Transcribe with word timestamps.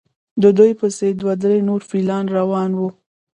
د 0.41 0.43
دوی 0.57 0.71
پسې 0.79 1.07
دوه 1.21 1.33
درې 1.43 1.59
نور 1.69 1.81
فیلان 1.89 2.25
روان 2.37 2.71
وو. 2.75 2.89